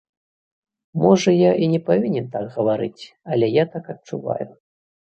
[1.03, 3.03] Можа, я і не павінен так гаварыць,
[3.33, 4.53] але я так адчуваю.